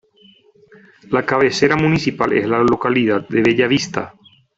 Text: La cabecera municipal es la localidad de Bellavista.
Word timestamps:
La 1.11 1.23
cabecera 1.27 1.75
municipal 1.75 2.33
es 2.33 2.47
la 2.47 2.57
localidad 2.57 3.27
de 3.29 3.43
Bellavista. 3.43 4.15